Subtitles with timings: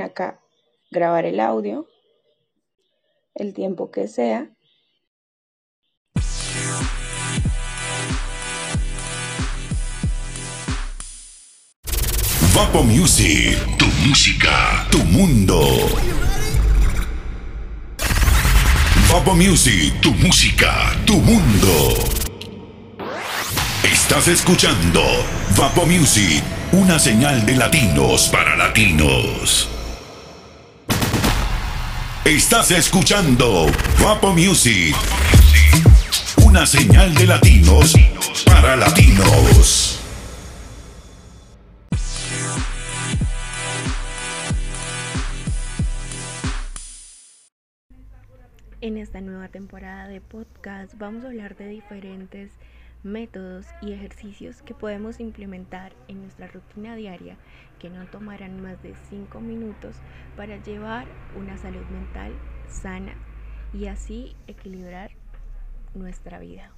[0.00, 0.40] acá
[0.90, 1.86] grabar el audio
[3.38, 4.50] el tiempo que sea.
[12.54, 15.60] Vapo Music, tu música, tu mundo.
[19.08, 21.94] Vapo Music, tu música, tu mundo.
[23.84, 25.02] Estás escuchando
[25.56, 26.42] Vapo Music,
[26.72, 29.77] una señal de latinos para latinos.
[32.28, 33.68] Estás escuchando
[34.04, 34.94] Vapo Music,
[36.44, 37.94] una señal de latinos
[38.44, 39.98] para latinos.
[48.82, 52.50] En esta nueva temporada de podcast vamos a hablar de diferentes
[53.02, 57.36] métodos y ejercicios que podemos implementar en nuestra rutina diaria
[57.78, 59.96] que no tomarán más de 5 minutos
[60.36, 61.06] para llevar
[61.36, 62.32] una salud mental
[62.68, 63.12] sana
[63.72, 65.10] y así equilibrar
[65.94, 66.72] nuestra vida.